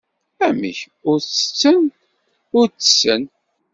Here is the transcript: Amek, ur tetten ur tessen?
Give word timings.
Amek, 0.47 0.79
ur 1.09 1.17
tetten 1.21 1.81
ur 2.59 2.67
tessen? 2.75 3.23